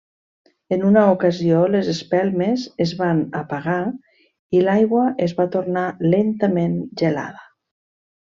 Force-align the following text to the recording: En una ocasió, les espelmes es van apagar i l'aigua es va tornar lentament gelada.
En 0.75 0.83
una 0.85 1.01
ocasió, 1.15 1.57
les 1.73 1.89
espelmes 1.91 2.63
es 2.85 2.93
van 3.03 3.21
apagar 3.41 3.77
i 4.59 4.63
l'aigua 4.69 5.05
es 5.29 5.37
va 5.41 5.47
tornar 5.57 5.85
lentament 6.17 6.77
gelada. 7.05 7.47